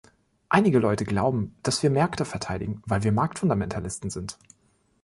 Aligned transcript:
Einige 0.49 0.79
Leute 0.79 1.05
glauben, 1.05 1.55
dass 1.61 1.83
wir 1.83 1.91
Märkte 1.91 2.25
verteidigen, 2.25 2.81
weil 2.87 3.03
wir 3.03 3.11
Marktfundamentalisten 3.11 4.09
sind. 4.09 4.39